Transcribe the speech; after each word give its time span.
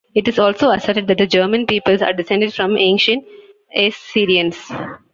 It 0.15 0.27
is 0.27 0.39
also 0.39 0.71
asserted 0.71 1.05
that 1.05 1.19
the 1.19 1.27
German 1.27 1.67
peoples 1.67 2.01
are 2.01 2.11
descended 2.11 2.55
from 2.55 2.75
ancient 2.75 3.23
Assyrians. 3.75 4.71